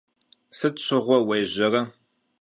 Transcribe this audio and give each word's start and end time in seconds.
Sıt 0.57 0.75
şığue 0.85 1.17
vuêjere? 1.27 1.81